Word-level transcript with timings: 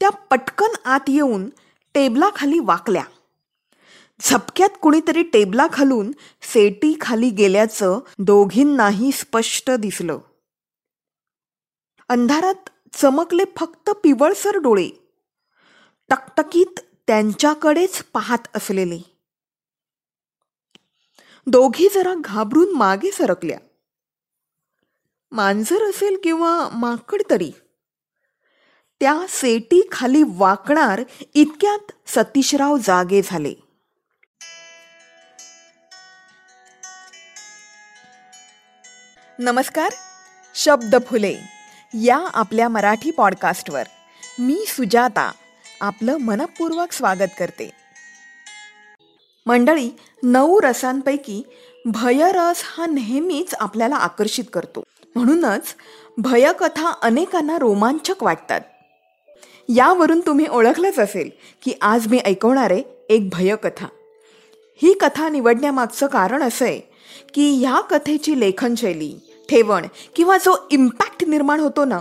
त्या 0.00 0.10
पटकन 0.10 0.74
आत 0.84 1.00
येऊन 1.08 1.50
टेबलाखाली 1.94 2.58
वाकल्या. 2.58 3.04
झपक्यात 4.20 4.68
कुणीतरी 4.82 5.22
टेबला 5.22 5.66
खालून 5.72 6.12
सेटी 6.42 6.94
खाली 7.00 7.30
गेल्याचं 7.30 7.98
दोघींनाही 8.18 9.12
स्पष्ट 9.12 9.70
दिसलं. 9.70 10.18
अंधारात 12.08 12.68
चमकले 12.92 13.42
फक्त 13.56 13.90
पिवळसर 13.90 14.56
डोळे. 14.56 14.90
टकटकीत 16.08 16.80
त्यांच्याकडेच 17.06 18.04
पाहत 18.04 18.48
असलेले. 18.54 18.98
दोघी 21.46 21.88
जरा 21.94 22.14
घाबरून 22.24 22.76
मागे 22.76 23.10
सरकल्या. 23.10 23.58
मांजर 25.30 25.90
असेल 25.90 26.16
किंवा 26.22 26.68
माकड 26.72 27.22
तरी. 27.30 27.52
त्या 29.00 29.20
सेटी 29.28 29.88
खाली 29.92 30.22
वाकणार 30.26 31.00
इतक्यात 31.34 31.92
सतीशराव 32.06 32.76
जागे 32.76 33.20
झाले. 33.24 33.54
नमस्कार 39.38 39.92
शब्द 40.54 40.96
फुले 41.06 41.36
या 41.94 42.28
आपल्या 42.34 42.68
मराठी 42.68 43.10
पॉडकास्टवर. 43.10 43.82
मी 44.38 44.64
सुजाता 44.66 45.32
आपलं 45.80 46.16
मनपूर्वक 46.16 46.92
स्वागत 46.92 47.30
करते. 47.38 47.70
मंडळी 49.46 49.90
नऊ 50.22 50.60
रसांपैकी 50.60 51.42
भयरस 51.86 52.62
हा 52.64 52.86
नेहमीच 52.86 53.54
आपल्याला 53.54 53.96
आकर्षित 53.96 54.44
करतो. 54.52 54.82
म्हणूनच 55.16 55.74
भयकथा 56.18 56.94
अनेकांना 57.02 57.58
रोमांचक 57.58 58.22
वाटतात. 58.22 58.60
यावरून 59.68 60.20
तुम्ही 60.20 60.46
ओळखलंच 60.46 60.98
असेल 60.98 61.30
की 61.62 61.72
आज 61.82 62.06
मी 62.08 62.18
ऐकवणारे 62.18 62.82
एक 63.08 63.28
भयकथा. 63.32 63.86
ही 64.82 64.92
कथा 64.92 65.28
निवडण्यामागचं 65.28 66.06
कारण 66.06 66.42
असं 66.42 66.64
आहे 66.64 66.80
की 67.34 67.50
ह्या 67.54 67.80
कथेची 67.80 68.40
लेखनशैली 68.40 69.12
ठेवण 69.48 69.86
किंवा 70.16 70.36
जो 70.38 70.56
इम्पॅक्ट 70.70 71.24
निर्माण 71.24 71.60
होतो 71.60 71.84
ना 71.84 71.98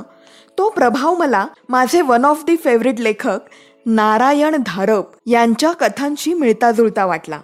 तो 0.57 0.69
प्रभाव 0.69 1.15
मला 1.15 1.47
माझे 1.69 2.01
वन 2.01 2.25
ऑफ 2.25 2.43
दी 2.45 2.55
फेवरेट 2.55 2.99
लेखक 2.99 3.39
नारायण 3.85 4.55
धारप 4.65 5.05
यांच्या 5.25 5.71
कथांशी 5.71 6.33
मिळता 6.33 6.71
जुळता 6.71 7.05
वाटला. 7.05 7.39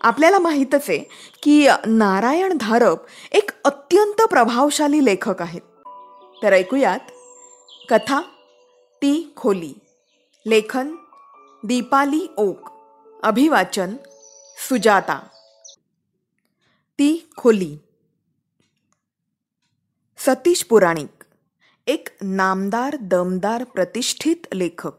आपल्याला 0.00 0.38
माहीतच 0.38 0.88
आहे 0.88 0.98
की 1.42 1.68
नारायण 1.86 2.56
धारप 2.60 2.98
एक 3.32 3.50
अत्यंत 3.64 4.22
प्रभावशाली 4.22 5.04
लेखक 5.04 5.42
आहेत. 5.42 5.60
तर 6.42 6.52
ऐकूयात 6.52 6.98
कथा 7.90 8.20
ती 9.02 9.32
खोली. 9.36 9.74
लेखन 10.46 10.96
दीपाली 11.64 12.26
ओक. 12.36 12.68
अभिवाचन 13.22 13.96
सुजाता. 14.68 15.28
ती 16.92 17.30
खोली. 17.36 17.78
सतीश 20.18 20.64
पुराणिक. 20.64 21.24
एक 21.86 22.08
नामदार 22.22 22.96
दमदार 23.00 23.64
प्रतिष्ठित 23.64 24.36
लेखक. 24.54 24.92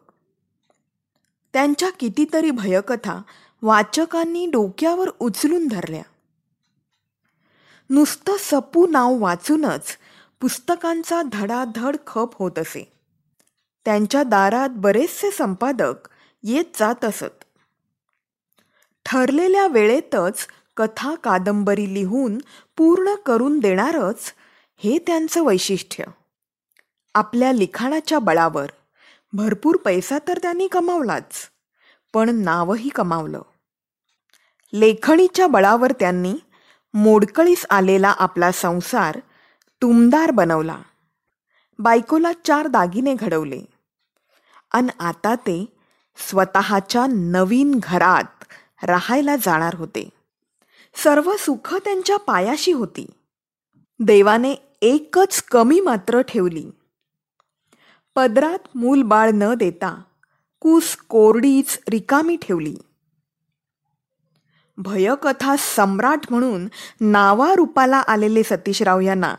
त्यांच्या 1.53 1.89
कितीतरी 1.89 2.51
भयकथा 2.51 3.21
वाचकांनी 3.61 4.45
डोक्यावर 4.45 5.09
उचलून 5.19 5.67
धरल्या. 5.67 6.03
नुसतं 7.89 8.33
सपू 8.39 8.87
नाव 8.87 9.17
वाचूनच 9.19 9.97
पुस्तकांचा 10.41 11.21
धडाधड 11.21 11.95
खप 12.07 12.29
होत 12.35 12.59
असे. 12.59 12.98
त्यांच्या 13.89 14.23
दारात 14.23 14.69
बरेचसे 14.71 15.31
संपादक 15.31 16.09
येत 16.43 16.65
जात 16.79 17.05
असत. 17.05 17.43
ठरलेल्या 19.05 19.67
वेळेतच 19.67 20.47
कथा 20.77 21.15
कादंबरी 21.15 21.93
लिहून 21.93 22.37
पूर्ण 22.77 23.15
करून 23.15 23.59
देणारच 23.59 24.33
हे 24.77 24.97
त्यांचं 25.07 25.45
वैशिष्ट्य. 25.45 26.03
आपल्या 27.15 27.51
लिखाणाच्या 27.51 28.19
बळावर. 28.19 28.69
भरपूर 29.33 29.75
पैसा 29.75 30.17
तर 30.27 30.37
त्यांनी 30.37 30.67
कमावलाच 30.67 31.49
पण 32.13 32.29
नावही 32.35 32.89
कमावलं. 32.89 33.41
लेखणीच्या 34.73 35.47
बळावर 35.47 35.91
त्यांनी 35.91 36.33
मोडकळीस 36.93 37.65
आलेला 37.69 38.09
आपला 38.09 38.51
संसार 38.51 39.19
तुमदार 39.81 40.31
बनवला. 40.31 40.81
बायकोला 41.79 42.31
चार 42.45 42.67
दागिने 42.67 43.13
घडवले. 43.13 43.78
आणि 44.71 44.89
आता 44.99 45.35
ते 45.35 45.73
स्वतःच्या 46.29 47.05
नवीन 47.07 47.79
घरात 47.83 48.43
राहायला 48.83 49.35
जाणार 49.35 49.75
होते. 49.75 50.09
सर्व 51.03 51.33
सुख 51.39 51.75
त्यांच्या 51.75 52.17
पायाशी 52.17 52.71
होती. 52.71 53.05
देवाने 53.99 54.55
एकच 54.81 55.43
कमी 55.43 55.79
मात्र 55.79 56.21
ठेवली. 56.21 56.71
पदरात 58.15 58.67
मूल 58.75 59.01
बाळ 59.01 59.29
न 59.33 59.53
देता 59.53 60.01
कुस 60.59 60.95
कोरडीच 60.95 61.79
रिकामी 61.89 62.37
ठेवली. 62.41 62.75
भयकथा 64.77 65.55
सम्राट 65.59 66.19
म्हणून 66.29 66.67
नावारूपाला 67.01 67.97
आलेले 67.97 68.43
सतीशराव 68.43 68.99
यांना 68.99 69.35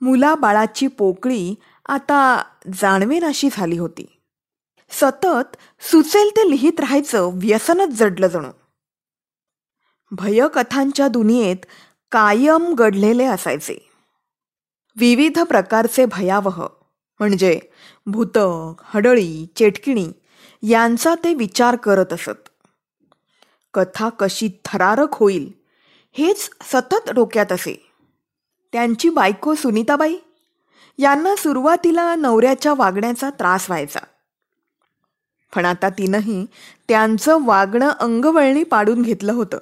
मुलाबाळाची 0.00 0.86
पोकळी 0.86 1.54
आता 1.86 2.42
जाणवेनाशी 2.74 3.48
झाली 3.52 3.78
होती. 3.78 4.21
सतत 4.92 5.56
सुचेल 5.80 6.30
ते 6.30 6.50
लिहित 6.50 6.80
राहायचं 6.80 7.30
व्यसनच 7.34 7.88
जडलं 7.88 8.26
जणू. 8.26 8.50
भयकथांच्या 10.10 11.08
दुनियेत 11.08 11.56
कायम 12.12 12.74
घडलेले 12.74 13.24
असायचे. 13.24 13.90
विविध 14.96 15.40
प्रकारचे 15.40 16.06
भयावह 16.06 16.66
म्हणजे 17.18 17.60
भूतक 18.06 18.82
हडळी 18.84 19.46
चेटकिणी 19.56 20.08
यांचा 20.62 21.14
ते 21.14 21.34
विचार 21.34 21.76
करत 21.76 22.12
असत. 22.12 22.48
कथा 23.74 24.08
कशी 24.08 24.48
थरारक 24.64 25.08
होईल 25.12 25.52
हेच 26.12 26.50
सतत 26.62 27.10
डोक्यात 27.10 27.52
असे. 27.52 27.90
त्यांची 28.72 29.08
बायको 29.08 29.54
सुनीताबाई 29.54 30.16
यांना 30.98 31.36
सुरुवातीला 31.36 32.14
नवऱ्याच्या 32.14 32.74
वागण्याचा 32.74 33.30
त्रास 33.30 33.66
व्हायचा. 33.68 34.00
पण 35.56 35.64
आता 35.64 35.88
तिनंही 35.88 36.46
त्यांचं 36.88 37.38
वागणं 37.44 37.88
अंगवळणी 37.88 38.64
पाडून 38.64 39.02
घेतलं 39.02 39.32
होतं. 39.32 39.58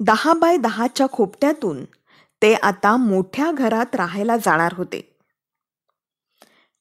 दहा 0.00 0.32
बाय 0.32 0.56
दहाच्या 0.56 1.06
खोपट्यातून 1.12 1.84
ते 2.42 2.54
आता 2.54 2.96
मोठ्या 2.96 3.52
घरात 3.52 3.94
राहायला 3.94 4.36
जाणार 4.36 4.72
होते. 4.72 5.16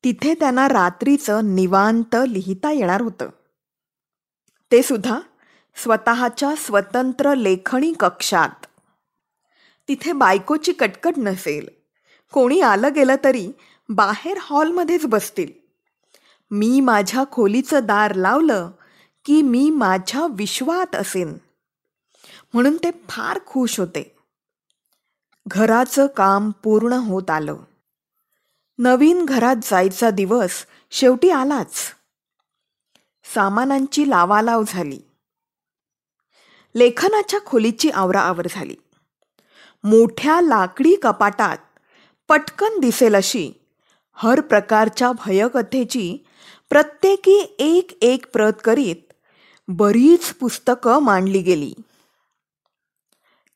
तिथे 0.03 0.33
त्यांना 0.33 0.67
रात्रीचं 0.67 1.55
निवांत 1.55 2.15
लिहिता 2.15 2.71
येणार 2.71 3.01
होतं. 3.01 3.29
ते 4.71 4.83
सुद्धा 4.83 5.19
स्वतःच्या 5.75 6.55
स्वतंत्र 6.57 7.35
लेखणी 7.35 7.93
कक्षात. 7.99 8.65
तिथे 9.87 10.11
बायकोची 10.11 10.71
कटकट 10.71 11.13
नसेल. 11.17 11.69
कोणी 12.31 12.61
आलं 12.61 12.93
गेलं 12.95 13.15
तरी 13.23 13.51
बाहेर 13.89 14.37
हॉलमध्येच 14.41 15.05
बसतील. 15.05 15.68
मी 16.51 16.79
माझ्या 16.79 17.23
खोलीचं 17.31 17.79
दार 17.83 18.15
लावलं 18.15 18.71
की 19.25 19.41
मी 19.41 19.69
माझ्या 19.69 20.27
विश्वात 20.27 20.95
असेन. 20.95 21.37
म्हणून 22.53 22.77
ते 22.77 22.91
फार 23.09 23.39
खुश 23.45 23.79
होते. 23.79 24.15
घराचं 25.47 26.07
काम 26.07 26.49
पूर्ण 26.49 26.93
होत 26.93 27.29
आलं. 27.29 27.57
नवीन 28.77 29.25
घरात 29.25 29.55
जायचा 29.63 30.09
दिवस 30.09 30.65
शेवटी 30.91 31.29
आलाच. 31.29 31.93
सामानांची 33.35 34.09
लावालाव 34.09 34.63
झाली. 34.67 34.99
लेखनाच्या 36.75 37.39
खोलीची 37.45 37.89
आवराआवर 37.89 38.47
झाली. 38.49 38.75
मोठ्या 39.83 40.41
लाकडी 40.41 40.95
कपाटात 40.95 41.57
पटकन 42.27 42.79
दिसेल 42.79 43.15
अशी 43.15 43.51
हर 44.13 44.41
प्रकारच्या 44.41 45.11
भयकथेची 45.11 46.25
प्रत्येकी 46.69 47.55
एक 47.59 47.91
एक 48.01 48.25
प्रत 48.33 48.53
करीत 48.63 49.13
बरीच 49.67 50.33
पुस्तकं 50.33 50.99
मांडली 50.99 51.41
गेली. 51.41 51.73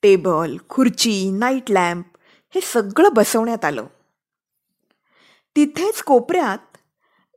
टेबल 0.04 0.57
खुर्ची 0.69 1.31
नाईट 1.31 1.71
लॅम्प 1.71 2.06
हे 2.56 2.62
सगळं 2.62 3.10
बसवण्यात 3.13 3.65
आलं. 3.65 3.86
तिथेच 5.56 6.01
कोपऱ्यात 6.04 6.77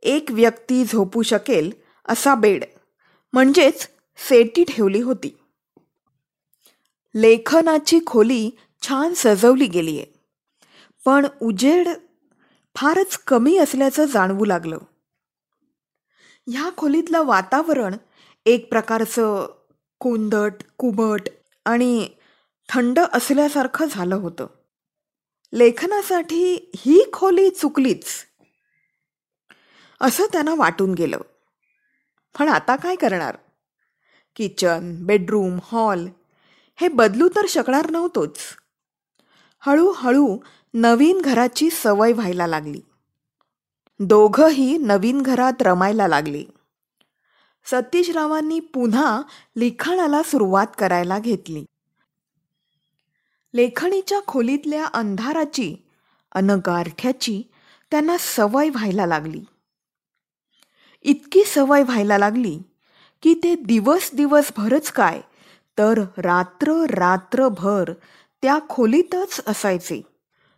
एक 0.03 0.31
व्यक्ती 0.31 0.83
झोपू 0.85 1.21
शकेल 1.21 1.71
असा 2.05 2.35
बेड 2.35 2.65
म्हणजेच 3.33 3.87
सेटी 4.17 4.63
ठेवली 4.63 5.01
होती. 5.01 5.37
लेखनाची 7.15 7.99
खोली 8.07 8.49
छान 8.81 9.13
सजवली 9.13 9.67
गेली 9.67 9.97
आहे 9.97 10.19
पण 11.05 11.27
उजेड 11.41 11.87
फारच 12.75 13.17
कमी 13.17 13.57
असल्याचं 13.57 14.05
जाणवू 14.05 14.45
लागलं. 14.45 14.77
ह्या 16.49 16.69
खोलीतलं 16.77 17.23
वातावरण 17.23 17.95
एक 18.45 18.69
प्रकारचं 18.69 19.47
कोंदट 19.99 20.51
कुबट 20.77 21.21
आणि 21.65 22.09
थंड 22.69 22.99
असल्यासारखं 23.13 23.85
झालं 23.91 24.15
होतं. 24.15 24.47
लेखनासाठी 25.53 26.71
ही 26.75 27.03
खोली 27.13 27.49
चुकलीच 27.49 28.05
असं 30.01 30.23
त्यांना 30.31 30.55
वाटून 30.57 30.93
गेलं. 30.93 31.17
पण 32.39 32.47
आता 32.47 32.75
काय 32.75 32.95
करणार? 32.95 33.37
किचन 34.35 35.05
बेडरूम 35.05 35.59
हॉल 35.63 36.07
हे 36.75 36.87
बदलू 36.87 37.29
तर 37.29 37.45
शकणार 37.49 37.89
नव्हतोच. 37.89 38.37
हळूहळू 39.59 40.37
नवीन 40.73 41.21
घराची 41.21 41.69
सवय 41.69 42.11
व्हायला 42.11 42.47
लागली. 42.47 42.81
दोघंही 43.99 44.77
नवीन 44.77 45.21
घरात 45.21 45.61
रमायला 45.61 46.07
लागले. 46.07 46.43
सतीशरावांनी 47.65 48.59
पुन्हा 48.59 49.21
लिखाणाला 49.55 50.23
सुरुवात 50.23 50.67
करायला 50.77 51.19
घेतली. 51.19 51.65
लेखणीच्या 53.53 54.19
खोलीतल्या 54.27 54.85
अंधाराची 54.85 55.75
अन 56.31 56.49
गारठ्याची 56.49 57.43
त्यांना 57.91 58.15
सवय 58.19 58.69
व्हायला 58.69 59.05
लागली. 59.05 59.41
इतकी 61.01 61.43
सवय 61.43 61.83
व्हायला 61.83 62.17
लागली 62.17 62.59
की 63.21 63.33
ते 63.43 63.55
दिवस 63.55 64.09
दिवसभरच 64.13 64.91
काय 64.91 65.21
तर 65.77 66.01
रात्र 66.17 66.85
रात्रभर 66.89 67.91
त्या 68.41 68.59
खोलीतच 68.69 69.41
असायचे. 69.47 70.01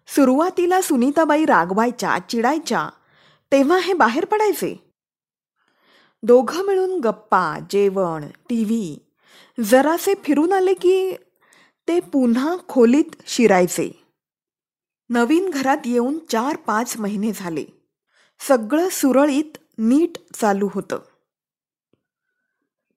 सुरुवातीला 0.07 0.81
सुनीताबाई 0.81 1.45
रागवायच्या 1.45 2.17
चिडायच्या 2.29 2.89
तेव्हा 3.51 3.77
हे 3.77 3.93
बाहेर 3.93 4.25
पडायचे. 4.25 4.93
दोघं 6.23 6.65
मिळून 6.65 6.99
गप्पा 6.99 7.59
जेवण 7.69 8.27
टी 8.49 8.63
व्ही 8.63 8.99
जरासे 9.63 10.13
फिरून 10.23 10.53
आले 10.53 10.73
की 10.73 11.15
ते 11.87 11.99
पुन्हा 11.99 12.55
खोलीत 12.67 13.15
शिरायचे. 13.27 14.03
नवीन 15.09 15.49
घरात 15.49 15.77
येऊन 15.85 16.19
चार 16.29 16.55
पाच 16.55 16.97
महिने 16.97 17.31
झाले. 17.31 17.65
सगळं 18.39 18.89
सुरळीत 18.89 19.57
नीट 19.77 20.35
चालू 20.35 20.69
होतं. 20.73 20.99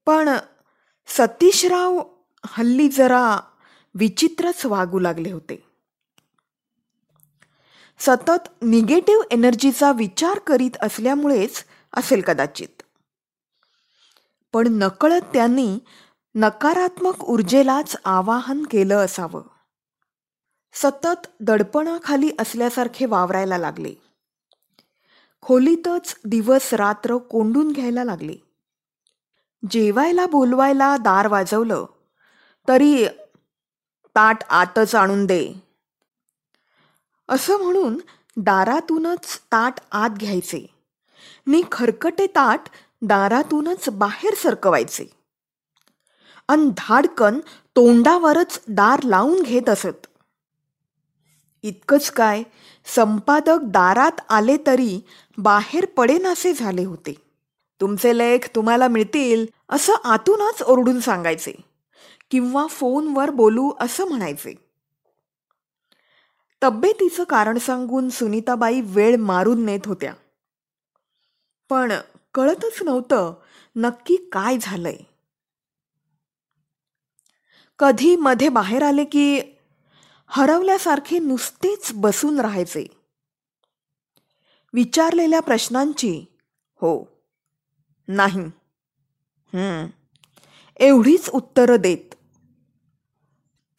पण 0.07 0.29
सतीशराव 1.07 2.03
हल्ली 2.47 2.89
जरा 2.89 3.41
विचित्रच 3.95 4.67
वागू 4.67 4.99
लागले 4.99 5.33
होते. 5.33 5.72
सतत 8.07 8.49
निगेटिव्ह 8.63 9.25
एनर्जीचा 9.31 9.93
विचार 9.93 10.39
करीत 10.39 10.71
असल्यामुळेच 10.83 11.65
असेल 11.97 12.21
कदाचित. 12.21 12.83
पण 14.53 14.67
नकळत 14.71 15.21
त्यांनी 15.21 15.79
नकारात्मक 16.35 17.25
ऊर्जेलाच 17.25 17.97
आवाहन 18.05 18.63
केलं 18.63 18.97
असावं. 18.97 19.43
सतत 20.75 21.27
दडपणाखाली 21.41 22.31
असल्यासारखे 22.39 23.07
वावरायला 23.07 23.59
लागले. 23.59 23.95
खोलीतच 25.43 26.17
दिवस 26.25 26.75
रात्र 26.75 27.17
कोंडून 27.17 27.73
घ्यायला 27.73 28.05
लागले. 28.05 28.35
जेवायला 29.71 30.27
बोलवायला 30.27 30.97
दार 30.97 31.27
वाजवलं 31.27 31.87
तरी 32.69 33.07
ताट 34.17 34.37
आतच 34.49 34.95
आणून 34.95 35.27
दे. 35.27 35.62
असं 37.29 37.57
म्हणून 37.57 38.01
दारातूनच 38.37 39.39
ताट 39.39 39.75
आत 39.93 40.11
घ्यायचे. 40.11 40.67
नि 41.47 41.63
खरकटे 41.73 42.27
ताट 42.27 42.61
दारातूनच 43.03 43.89
बाहेर 43.89 44.35
सरकवायचे. 44.35 45.07
अन 46.49 46.69
धाडकन 46.69 47.41
तोंडावरच 47.77 48.61
दार 48.69 49.03
लावून 49.03 49.43
घेत 49.43 49.69
असत. 49.69 50.07
इतकंच 51.63 52.11
काय 52.11 52.43
संपादक 52.95 53.59
दारात 53.63 54.21
आले 54.29 54.57
तरी 54.67 55.01
बाहेर 55.39 55.87
पडेनासे 55.97 56.53
झाले 56.53 56.85
होते. 56.85 57.15
तुमचे 57.81 58.19
लेख 58.19 58.39
तुम्हाला 58.55 58.89
मिळतील 58.89 59.47
असं 59.69 59.93
आतूनच 60.05 60.63
ओरडून 60.63 61.01
सांगायचे. 61.01 61.53
किंवा 62.31 62.67
फोनवर 62.67 63.31
बोलू 63.31 63.73
असं 63.81 64.09
म्हणायचे. 64.09 64.62
तब्येतीचं 66.63 67.25
कारण 67.25 67.59
सांगून 67.59 68.09
सुनीताबाई 68.09 68.81
वेळ 68.81 69.17
मारून 69.17 69.65
नेत 69.65 69.87
होत्या. 69.87 70.15
पण 71.71 71.93
कळतच 72.35 72.83
नव्हतं 72.83 73.35
नक्की 73.77 74.17
काय 74.33 74.59
झालंय. 74.61 74.97
कधी 77.79 78.17
मध्ये 78.17 78.49
बाहेर 78.49 78.83
आले 78.83 79.05
की 79.05 79.41
हरवल्यासारखे 80.27 81.19
नुसतेच 81.19 81.91
बसून 81.95 82.41
राहायचे. 82.41 82.87
विचारलेल्या 84.75 85.41
प्रश्नांची 85.41 86.25
हो 86.81 87.05
नाही 88.09 88.51
एवढीच 90.81 91.29
उत्तरं 91.31 91.81
देत. 91.81 92.15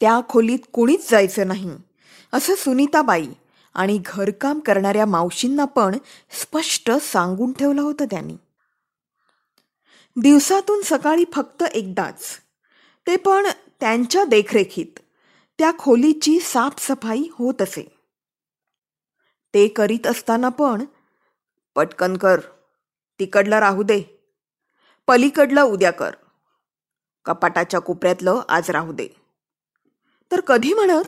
त्या 0.00 0.20
खोलीत 0.28 0.58
कुणीच 0.72 1.10
जायचं 1.10 1.48
नाही. 1.48 1.70
असं 2.34 2.54
सुनीताबाई 2.54 3.28
आणि 3.74 4.02
घरकाम 4.04 4.58
करणाऱ्या 4.58 5.06
मावशींना 5.06 5.64
पण 5.64 5.98
स्पष्ट 6.30 6.90
सांगून 6.90 7.52
ठेवलं 7.52 7.82
होतं 7.82 8.04
त्यांनी. 8.04 8.36
दिवसातून 10.22 10.82
सकाळी 10.84 11.24
फक्त 11.32 11.62
एकदाच. 11.62 12.22
ते 13.06 13.16
पण 13.16 13.46
त्यांच्या 13.80 14.24
देखरेखीत. 14.24 14.98
त्या 15.58 15.72
खोलीची 15.78 16.40
साफसफाई 16.40 17.22
होत 17.32 17.62
असे. 17.62 17.98
ते 19.54 19.68
करीत 19.68 20.06
असताना 20.06 20.48
पण 20.48 20.84
पटकन 21.74 22.16
कर. 22.16 22.40
तिकडलं 23.20 23.58
राहू 23.58 23.82
दे. 23.82 24.02
पलीकडलं 25.06 25.62
उद्या 25.62 25.90
कर. 25.90 26.10
कपाटाच्या 27.24 27.80
कोपऱ्यातलं 27.80 28.40
आज 28.48 28.70
राहू 28.70 28.92
दे. 28.92 29.08
तर 30.32 30.40
कधी 30.40 30.74
म्हणत 30.74 31.02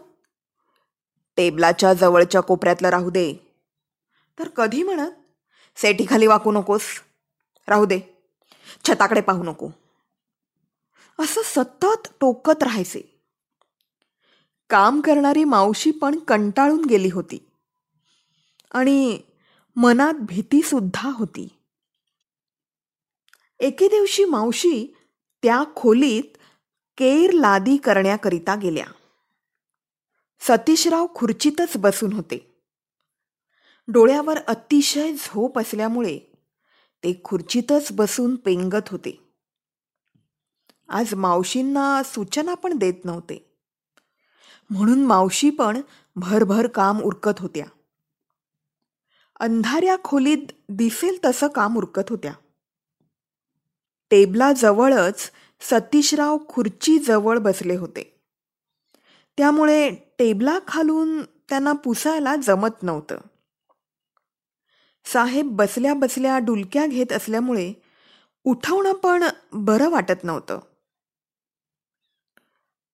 टेबलाच्या 1.36 1.94
जवळच्या 1.94 2.40
कोपऱ्यातलं 2.40 2.88
राहू 2.88 3.10
दे. 3.10 3.34
तर 4.38 4.48
कधी 4.48 4.82
म्हणत 4.82 5.10
सेटीखाली 5.76 6.26
वाकू 6.26 6.52
नकोस. 6.52 6.82
राहू 7.68 7.84
दे. 7.84 8.00
छताकडे 8.88 9.20
पाहू 9.20 9.42
नको. 9.42 9.68
असं 11.18 11.40
सतत 11.44 12.08
टोकत 12.20 12.62
राहायचे. 12.62 13.22
काम 14.70 15.00
करणारी 15.00 15.44
मावशी 15.44 15.90
पण 15.90 16.18
कंटाळून 16.18 16.84
गेली 16.84 17.08
होती. 17.08 17.48
आणि 18.74 19.20
मनात 19.76 20.14
भीती 20.14 20.62
सुद्धा 20.62 21.10
होती. 21.14 21.48
एके 23.60 23.88
दिवशी 23.88 24.24
मावशी 24.24 24.96
त्या 25.42 25.64
खोलीत 25.76 26.38
केर 26.98 27.30
लादी 27.30 27.76
करण्याकरिता 27.76 28.54
गेल्या. 28.54 28.86
सतीशराव 30.40 31.06
खुर्चीतच 31.14 31.76
बसून 31.76 32.12
होते. 32.12 32.62
डोळ्यावर 33.88 34.38
अतिशय 34.38 35.12
झोप 35.12 35.58
असल्यामुळे 35.58 36.18
ते 37.04 37.20
खुर्चीतच 37.24 37.92
बसून 37.92 38.36
पेंगत 38.36 38.88
होते. 38.88 39.34
आज 40.88 41.14
मावशींना 41.14 42.02
सूचना 42.02 42.54
पण 42.54 42.76
देत 42.76 43.04
नव्हते. 43.04 43.58
म्हणून 44.70 45.04
मावशी 45.04 45.50
पण 45.50 45.80
भरभर 46.16 46.66
काम 46.66 47.00
उरकत 47.00 47.38
होत्या. 47.38 47.66
अंधाऱ्या 49.40 49.96
खोलीत 50.04 50.46
दिसेल 50.68 51.18
तसं 51.24 51.48
काम 51.48 51.76
उरकत 51.76 52.02
होत्या. 52.10 52.32
टेबलाजवळच 54.10 55.30
सतीशराव 55.60 56.38
खुर्चीजवळ 56.48 57.38
बसले 57.38 57.76
होते. 57.76 58.20
त्यामुळे 59.36 59.96
टेबला 60.18 60.58
खालून 60.68 61.22
त्यांना 61.22 61.72
पुसायला 61.72 62.36
जमत 62.36 62.82
नव्हतं. 62.82 63.18
साहेब 65.04 65.48
बसल्या 65.56 65.94
बसल्या 65.94 66.38
डुलक्या 66.38 66.86
घेत 66.86 67.12
असल्यामुळे 67.12 67.72
उठवणं 68.44 68.92
पण 68.92 69.24
बरं 69.52 69.90
वाटत 69.90 70.24
नव्हतं. 70.24 70.60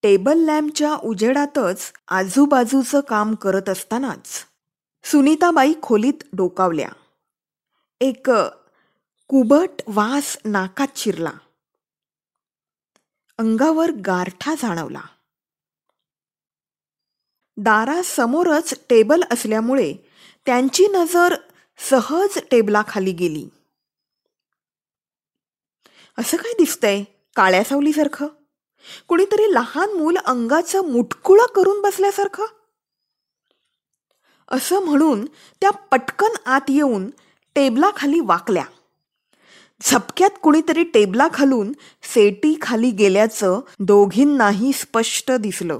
टेबल 0.02 0.38
लॅम्पच्या 0.38 0.94
उजेडातच 0.94 1.92
आजूबाजूचं 2.08 3.00
काम 3.00 3.34
करत 3.34 3.68
असतानाच 3.68 4.46
सुनीताबाई 5.04 5.72
खोलीत 5.82 6.24
डोकावल्या. 6.32 6.88
एक 8.00 8.30
कुबट 9.28 9.68
वास 9.86 10.38
नाकात 10.44 10.88
शिरला. 10.96 11.32
अंगावर 13.38 13.90
गारठा 13.90 14.54
जाणवला. 14.54 15.00
दारासमोरच 17.56 18.74
टेबल 18.90 19.22
असल्यामुळे 19.30 19.94
त्यांची 20.46 20.86
नजर 20.86 21.34
सहज 21.90 22.38
टेबलाखाली 22.50 23.12
गेली. 23.12 23.48
असं 26.18 26.36
काय 26.36 26.52
दिसतंय? 26.52 27.04
काळ्या 27.36 27.64
सावलीसारखं? 27.64 28.26
कुणीतरी 29.08 29.54
लहान 29.54 29.90
मूल 29.90 30.16
अंगाचं 30.16 30.88
मुटकुळं 30.88 31.46
करून 31.54 31.82
बसल्यासारखं? 31.82 32.44
असं 34.48 34.80
म्हणून 34.80 35.24
त्या 35.60 35.70
पटकन 35.70 36.36
आत 36.46 36.60
येऊन 36.68 37.10
टेबलाखाली 37.54 38.20
वाकल्या. 38.20 38.64
झपक्यात 39.82 40.30
कुणीतरी 40.42 40.84
टेबला 40.84 41.28
खालून 41.34 41.72
सेटी 42.02 42.58
खाली 42.62 42.90
गेल्याचं 42.90 43.60
दोघींनाही 43.78 44.72
स्पष्ट 44.72 45.32
दिसलं. 45.32 45.78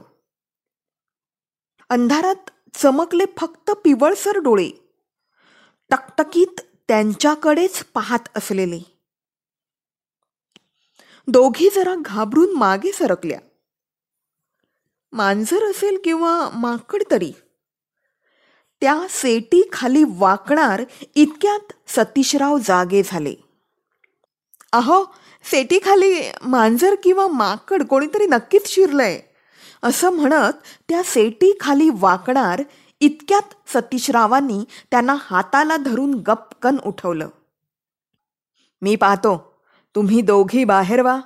अंधारात 1.92 2.50
चमकले 2.74 3.24
फक्त 3.38 3.70
पिवळसर 3.70 4.38
डोळे. 4.38 4.70
टकटकीत 5.90 6.60
त्यांच्याकडेच 6.88 7.84
पाहत 7.84 8.18
असलेले. 8.36 8.80
दोघी 11.28 11.70
जरा 11.74 11.94
घाबरून 11.98 12.56
मागे 12.56 12.92
सरकल्या. 12.92 13.40
मांजर 15.12 15.70
असेल 15.70 15.98
किंवा 16.04 16.50
माकड 16.54 17.02
तरी. 17.10 17.32
त्या 18.80 19.06
सेटी 19.10 19.68
खाली 19.72 20.04
वाकणार 20.08 20.82
इतक्यात 21.14 21.72
सतीशराव 21.86 22.58
जागे 22.58 23.02
झाले. 23.04 23.34
अहो 24.72 25.04
सेटी 25.44 25.78
खाली 25.78 26.22
मांजर 26.42 26.94
किंवा 27.04 27.26
माकड 27.26 27.82
कोणीतरी 27.82 28.26
नक्कीच 28.26 28.66
शिरलंय. 28.66 29.31
असं 29.82 30.10
म्हणत 30.10 30.52
त्या 30.88 31.02
सेटी 31.02 31.52
खाली 31.60 31.88
वाकणार 31.94 32.62
इतक्यात 33.00 33.54
सतीशरावांनी 33.66 34.64
त्यांना 34.90 35.14
हाताला 35.20 35.76
धरून 35.76 36.14
गपकन 36.14 36.76
उठवलं. 36.86 37.28
मी 38.82 38.96
पाहतो 38.96 39.36
तुम्ही 39.94 40.20
दोघी 40.20 40.64
बाहेर 40.64 41.02
वा. 41.02 41.20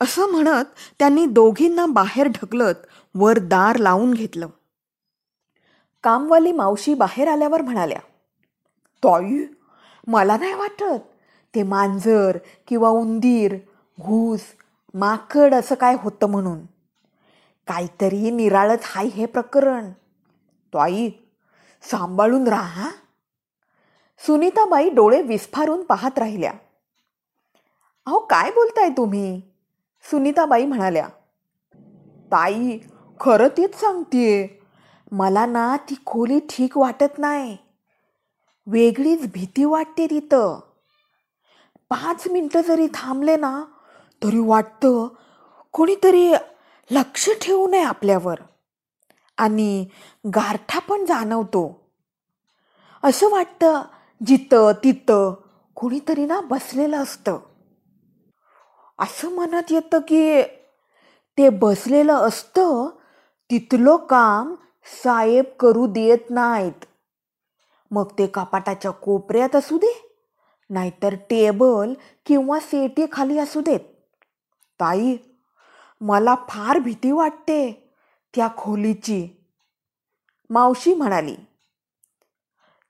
असं 0.00 0.30
म्हणत 0.30 0.64
त्यांनी 0.98 1.26
दोघींना 1.26 1.86
बाहेर 1.86 2.28
ढकलत 2.28 2.74
वर 3.14 3.38
दार 3.38 3.76
लावून 3.76 4.14
घेतलं. 4.14 4.46
कामवाली 6.02 6.52
मावशी 6.52 6.94
बाहेर 6.94 7.28
आल्यावर 7.28 7.62
म्हणाल्या 7.62 7.98
ताई 9.02 9.44
मला 10.06 10.36
नाही 10.36 10.54
वाटत 10.54 11.00
ते 11.54 11.62
मांजर 11.62 12.38
किंवा 12.68 12.88
उंदीर 12.88 13.56
घूस 14.00 14.40
माकड 14.94 15.54
असं 15.54 15.74
काय 15.74 15.96
होतं 16.00 16.26
म्हणून. 16.26 16.58
काहीतरी 17.66 18.30
निराळत 18.30 18.78
हाय 18.82 19.06
हे 19.06 19.26
प्रकरण. 19.26 19.90
ताई 20.74 21.10
सांभाळून 21.82 22.48
राहा. 22.48 22.90
सुनीताबाई 24.26 24.90
डोळे 24.90 25.22
विस्फारून 25.22 25.82
पाहत 25.82 26.18
राहिल्या. 26.18 26.52
अहो 28.06 28.18
काय 28.18 28.50
बोलताय 28.50 28.88
तुम्ही? 28.88 29.42
सुनीताबाई 30.10 30.66
म्हणाल्या. 30.66 31.08
ताई 32.26 32.78
खरं 33.20 33.48
तेच 33.48 33.80
सांगतेय. 33.80 34.46
मला 35.12 35.46
ना 35.46 35.76
ती 35.76 35.94
खोली 36.06 36.38
ठीक 36.38 36.78
वाटत 36.78 37.18
नाही. 37.18 37.56
वेगळीच 38.66 39.32
भीती 39.32 39.64
वाटते 39.64 40.06
तिथं. 40.10 40.60
पाच 41.90 42.28
मिनटं 42.28 42.60
जरी 42.60 42.86
थांबले 42.94 43.36
ना 43.36 43.64
तरी 44.22 44.38
वाटतं 44.38 45.08
कोणीतरी 45.72 46.34
लक्ष 46.90 47.30
ठेवू 47.42 47.68
नये 47.68 47.82
आपल्यावर. 47.82 48.36
आणि 49.38 49.86
गारठा 50.26 50.78
पण 50.78 51.04
जाणवतो. 51.04 51.80
असं 53.02 53.30
वाटतं 53.30 53.82
जिथं 54.26 54.72
तिथं 54.84 55.34
कोणीतरी 55.74 56.26
ना 56.26 56.40
बसलेलं 56.40 56.96
असतं. 56.96 57.38
असं 58.98 59.30
मनात 59.30 59.62
येतं 59.70 59.98
की 59.98 60.42
ते 61.38 61.48
बसलेलं 61.48 62.12
असतं 62.12 62.88
तिथलं 63.50 63.96
काम 63.96 64.54
साहेब 65.04 65.44
करू 65.60 65.86
देत 65.86 66.30
नाहीत. 66.30 66.84
मग 67.90 68.12
ते 68.18 68.26
कपाटाच्या 68.26 68.90
कोपऱ्यात 68.90 69.56
असू 69.56 69.78
दे 69.78 70.18
नाहीतर 70.70 71.14
टेबल 71.30 71.92
किंवा 72.26 72.60
सेटी 72.60 73.06
खाली 73.12 73.38
असू 73.38 73.60
देत. 73.60 73.80
ताई 74.80 75.16
मला 76.00 76.34
फार 76.48 76.78
भीती 76.78 77.10
वाटते 77.10 77.92
त्या 78.34 78.48
खोलीची. 78.56 79.28
मावशी 80.50 80.94
म्हणाली 80.94 81.36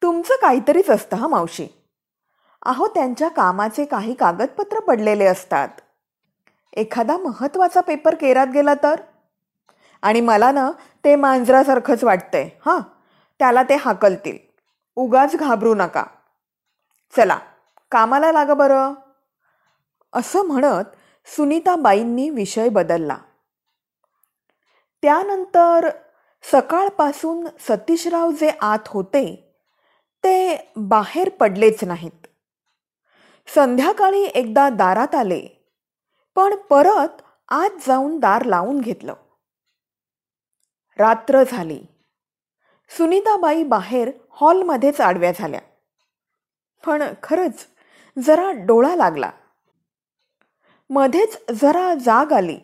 तुमचं 0.02 0.34
काहीतरीच 0.42 0.90
असतं 0.90 1.16
हा 1.16 1.28
मावशी. 1.28 1.66
अहो 2.66 2.88
त्यांच्या 2.88 3.28
कामाचे 3.28 3.84
काही 3.84 4.14
कागदपत्र 4.14 4.80
पडलेले 4.80 5.24
असतात. 5.24 5.68
एखादा 6.76 7.16
महत्त्वाचा 7.16 7.80
पेपर 7.80 8.14
केरात 8.14 8.46
गेला 8.46 8.74
तर? 8.74 9.00
आणि 10.02 10.20
मला 10.20 10.52
ना 10.52 10.70
ते 11.04 11.16
मांजरासारखंच 11.16 12.04
वाटतंय 12.04 12.48
हां. 12.66 12.80
त्याला 13.38 13.62
ते 13.62 13.74
हाकलतील. 13.74 14.38
उगाच 14.96 15.36
घाबरू 15.36 15.74
नका. 15.74 16.04
चला 17.16 17.38
कामाला 17.90 18.32
लागा 18.32 18.54
बरं. 18.54 18.94
असं 20.12 20.42
म्हणत 20.42 20.84
सुनीताबाईंनी 21.26 22.30
विषय 22.30 22.68
बदलला. 22.68 23.18
त्यानंतर 25.02 25.88
सकाळपासून 26.42 27.46
सतीशराव 27.60 28.30
जे 28.30 28.50
आत 28.60 28.78
होते 28.86 29.56
ते 30.24 30.56
बाहेर 30.76 31.28
पडलेच 31.28 31.84
नाहीत. 31.84 32.26
संध्याकाळी 33.46 34.22
एकदा 34.22 34.68
दारात 34.68 35.14
आले 35.14 35.72
पण 36.34 36.54
परत 36.56 37.22
आत 37.48 37.70
जाऊन 37.86 38.18
दार 38.18 38.44
लावून 38.44 38.80
घेतलं. 38.80 39.14
रात्र 40.98 41.42
झाली. 41.42 41.82
सुनीताबाई 42.88 43.64
बाहेर 43.64 44.10
हॉलमध्येच 44.30 45.00
आडव्या 45.00 45.32
झाल्या. 45.38 45.60
पण 46.86 47.02
खरंच 47.22 47.66
जरा 48.24 48.50
डोळा 48.52 48.96
लागला. 48.96 49.30
मध्येच 50.90 51.50
जरा 51.50 51.94
जाग 51.94 52.32
आली. 52.32 52.58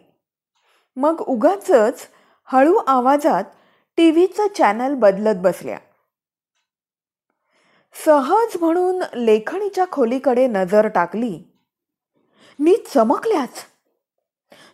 मग 0.97 1.21
उगाच 1.21 1.71
हळू 2.45 2.75
आवाजात 2.77 3.45
टी 3.97 4.11
व्हीचं 4.11 4.47
चॅनल 4.59 4.95
बदलत 4.95 5.35
बसल्या. 5.37 5.79
सहज 8.05 8.57
म्हणून 8.61 9.03
लेखणीच्या 9.15 9.85
खोलीकडे 9.93 10.47
नजर 10.47 10.89
टाकली. 10.89 11.43
मी 12.59 12.77
चमकल्याच. 12.95 13.67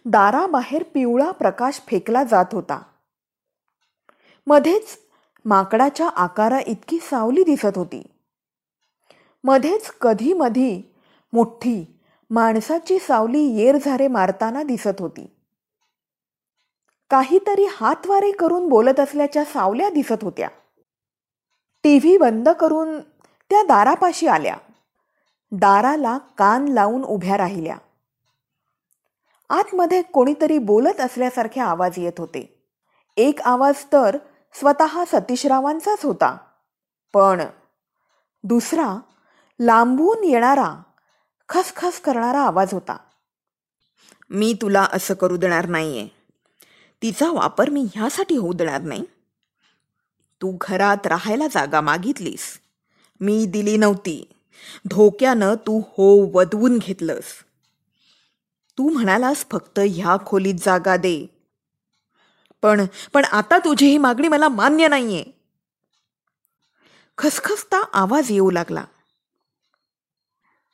दाराबाहेर 0.05 0.83
पिवळा 0.83 1.31
प्रकाश 1.31 1.83
फेकला 1.87 2.25
जात 2.25 2.45
होता. 2.53 2.83
मध्येच 4.47 4.99
माकडाच्या 5.45 6.09
आकारा 6.09 6.61
इतकी 6.67 6.99
सावली 6.99 7.45
दिसत 7.45 7.77
होती. 7.77 8.03
मध्येच 9.45 9.91
कधी 9.91 10.33
मधी 10.33 10.83
मोठी 11.33 11.96
माणसाची 12.31 12.99
सावली 12.99 13.39
येरझारे 13.39 14.09
मारताना 14.09 14.63
दिसत 14.63 15.01
होती. 15.01 15.37
काहीतरी 17.11 17.65
हातवारे 17.65 18.33
करून 18.33 18.69
बोलत 18.69 19.01
असल्याच्या 19.01 19.45
सावल्या 19.45 19.91
दिसत 19.91 20.25
होत्या. 20.25 20.49
टीव्ही 21.83 22.19
बंद 22.19 22.49
करून 22.49 23.01
त्या 23.51 23.63
दारापाशी 23.63 24.27
आल्या. 24.27 24.57
दाराला 25.53 26.19
कान 26.19 26.69
लावून 26.69 27.05
उभ्या 27.05 27.37
राहिल्या. 27.37 27.77
आतमध्ये 29.51 30.03
कोणीतरी 30.03 30.59
बोलत 30.59 31.01
असल्यासारखे 31.01 31.61
आवाज 31.61 31.93
येत 31.97 32.13
होते. 32.19 32.69
एक 33.17 33.41
आवाज 33.41 33.85
तर 33.93 34.17
स्वतः 34.53 35.05
सतीशरावांचाच 35.05 36.05
होता. 36.05 36.37
पण 37.15 37.43
दुसरा 38.45 39.01
लांबून 39.61 40.25
येणारा 40.25 40.83
खसखस 41.49 42.01
करणारा 42.01 42.41
आवाज 42.41 42.73
होता. 42.73 42.97
मी 44.31 44.55
तुला 44.63 44.89
असं 44.93 45.15
करू 45.15 45.37
देणार 45.37 45.67
नाहीये. 45.67 46.09
तिचा 47.03 47.31
वापर 47.31 47.71
मी 47.71 47.87
ह्यासाठी 47.95 48.37
होऊ 48.37 48.53
देणार 48.53 48.81
नाही. 48.81 49.05
तू 50.43 50.59
घरात 50.61 51.07
राहायला 51.07 51.47
जागा 51.47 51.81
मागितलीस. 51.81 52.61
मी 53.21 53.47
दिली 53.47 53.77
नव्हती. 53.77 54.33
धोक्यानं 54.91 55.55
तू 55.55 55.81
हो 55.81 56.39
वदवून 56.39 56.79
घेतलंस. 56.79 57.25
तू 58.79 58.89
म्हणालास 58.89 59.47
फक्त 59.53 59.81
ह्या 59.91 60.17
खोलीत 60.27 60.55
जागा 60.55 60.97
दे. 60.97 61.27
पण 62.63 62.87
पण 63.13 63.25
आता 63.25 63.59
तुझी 63.59 63.87
ही 63.87 63.99
मागणी 63.99 64.29
मला 64.29 64.49
मान्य 64.49 64.89
नाहीये. 64.89 65.25
खसखसता 67.19 67.85
आवाज 67.93 68.33
येऊ 68.33 68.51
लागला. 68.51 68.85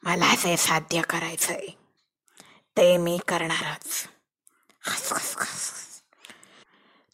मला 0.03 0.35
जे 0.35 0.57
साध्य 0.57 1.03
करायचंय. 1.03 1.67
ते 2.77 2.97
मी 2.97 3.19
करणारच. 3.29 4.09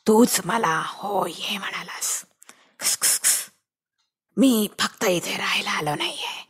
तूच 0.07 0.41
मला 0.45 0.83
हो 0.87 1.27
ये 1.27 1.59
म्हणालास 1.59 2.25
मी 4.37 4.69
फक्त 4.81 5.05
इथे 5.05 5.37
राहायला 5.37 5.71
आलो 5.71 5.95
नाहीये. 5.95 6.49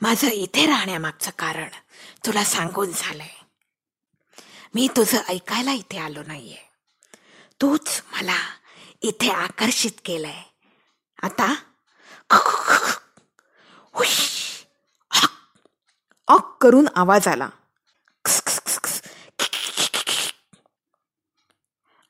माझं 0.00 0.26
इथे 0.26 0.66
राहण्यामागचं 0.66 1.30
कारण 1.38 1.68
तुला 2.26 2.44
सांगून 2.44 2.90
झालंय. 2.96 3.34
मी 4.74 4.88
तुझं 4.96 5.18
ऐकायला 5.28 5.72
इथे 5.72 5.98
आलो 5.98 6.22
नाहीये. 6.26 6.68
तूच 7.60 8.02
मला 8.12 8.36
इथे 9.00 9.30
आकर्षित 9.30 9.90
केलंय. 10.04 10.42
आता 11.22 11.54
हुश, 13.94 14.33
अक 16.26 16.56
करून 16.60 16.88
आवाज 16.96 17.28
आला. 17.28 17.48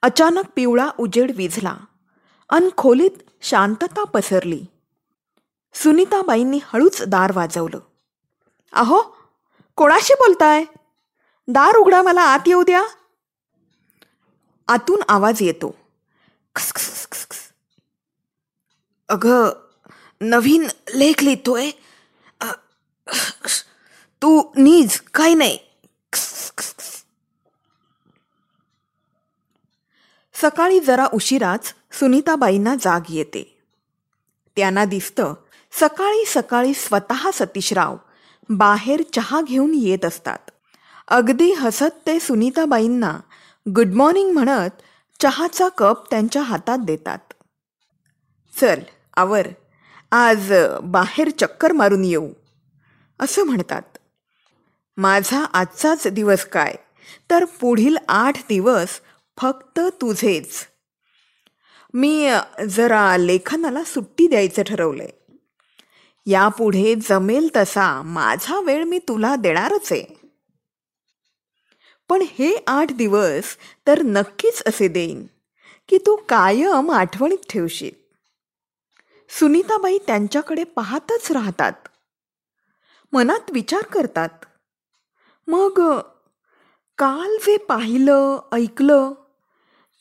अचानक 0.02 0.44
पिवळा 0.56 0.90
उजेड 0.98 1.36
विझला. 1.36 1.76
अन 2.48 2.68
खोलीत 2.76 3.10
शांतता 3.42 4.04
पसरली. 4.04 4.64
सुनीताबाईंनी 5.74 6.58
हळूच 6.64 7.02
दार 7.08 7.32
वाजवलं. 7.34 7.78
अहो 8.72 9.02
कोणाशी 9.76 10.14
बोलताय? 10.14 10.64
दार 11.48 11.76
उघडा 11.76 12.02
मला 12.02 12.22
आत 12.22 12.38
येऊ 12.46 12.62
द्या. 12.62 12.82
आतून 14.68 15.02
आवाज 15.08 15.42
येतो. 15.42 15.76
अगं 19.08 19.50
नवीन 20.20 20.66
लेख 20.94 21.22
लिहितोय. 21.22 21.66
अ, 21.66 21.83
तू 24.24 24.42
नीज 24.56 25.00
काही 25.00 25.34
नाही. 25.34 25.58
सकाळी 30.34 30.80
जरा 30.80 31.06
उशिराच 31.12 31.74
सुनीताबाईंना 31.92 32.74
जाग 32.74 33.00
येते. 33.08 33.62
त्यांना 34.56 34.84
दिसतं 34.84 35.34
सकाळी 35.72 36.24
सकाळी 36.26 36.74
स्वतः 36.74 37.30
सतीशराव 37.34 37.96
बाहेर 38.48 39.02
चहा 39.12 39.40
घेऊन 39.42 39.72
येत 39.74 40.04
असतात. 40.04 40.38
अगदी 41.08 41.52
हसत 41.52 42.06
ते 42.06 42.20
सुनीताबाईंना 42.20 43.20
गुड 43.74 43.92
मॉर्निंग 43.94 44.32
म्हणत 44.32 44.70
चहाचा 45.20 45.68
कप 45.68 46.10
त्यांच्या 46.10 46.42
हातात 46.42 46.78
देतात. 46.78 47.32
चल 48.60 48.80
आवर. 49.16 49.48
आज 50.12 50.52
बाहेर 50.82 51.30
चक्कर 51.30 51.72
मारून 51.72 52.04
येऊ. 52.04 52.28
असं 53.20 53.42
म्हणतात. 53.42 53.82
माझा 54.96 55.44
आजचाच 55.44 56.06
दिवस 56.06 56.44
काय? 56.44 56.74
तर 57.30 57.44
पुढील 57.44 57.96
आठ 58.08 58.38
दिवस 58.48 59.00
फक्त 59.40 59.78
तुझेच. 59.78 60.66
मी 61.94 62.30
जरा 62.68 63.16
लेखनाला 63.16 63.84
सुट्टी 63.84 64.26
द्यायचं 64.26 64.62
ठरवलंय. 64.62 65.10
यापुढे 66.26 66.94
जमेल 66.94 67.48
तसा 67.56 68.02
माझा 68.02 68.60
वेळ 68.60 68.84
मी 68.84 68.98
तुला 68.98 69.36
देणारच 69.36 69.92
आहे. 69.92 70.30
पण 72.08 72.22
हे 72.22 72.64
आठ 72.66 72.92
दिवस 72.92 73.56
तर 73.86 74.02
नक्कीच 74.02 74.62
असे 74.66 74.88
देईन 74.88 75.26
की 75.88 75.98
तू 75.98 76.16
कायम 76.16 76.90
आठवणीत 76.90 77.38
ठेवशील. 77.50 77.90
सुनीताबाई 79.28 79.98
त्यांच्याकडे 80.06 80.64
पाहतच 80.64 81.32
राहतात. 81.32 81.72
मनात 83.12 83.50
विचार 83.50 83.82
करतात 83.82 84.28
मग 85.48 86.00
काल 86.98 87.36
जे 87.46 87.56
पाहिलं 87.56 88.40
ऐकलं 88.52 89.12